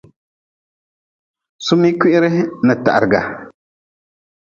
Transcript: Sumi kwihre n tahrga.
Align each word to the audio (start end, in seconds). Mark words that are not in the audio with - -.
Sumi 1.65 1.89
kwihre 1.99 2.29
n 2.65 2.67
tahrga. 2.83 3.21